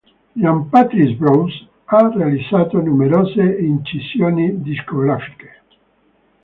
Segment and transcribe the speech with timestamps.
[0.35, 5.61] Jean-Patrice Brosse ha realizzato numerose incisioni discografiche.